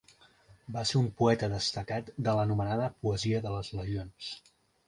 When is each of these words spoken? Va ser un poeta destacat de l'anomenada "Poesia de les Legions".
Va 0.77 0.83
ser 0.91 0.97
un 1.01 1.09
poeta 1.19 1.51
destacat 1.51 2.09
de 2.29 2.35
l'anomenada 2.39 2.91
"Poesia 3.05 3.43
de 3.47 3.55
les 3.59 3.73
Legions". 3.83 4.33